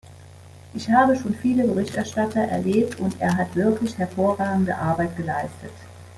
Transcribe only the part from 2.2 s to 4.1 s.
erlebt, und er hat wirklich